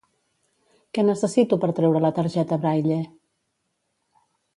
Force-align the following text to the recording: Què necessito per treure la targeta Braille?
Què 0.97 1.03
necessito 1.09 1.59
per 1.65 1.69
treure 1.79 2.01
la 2.05 2.11
targeta 2.21 2.59
Braille? 2.65 2.97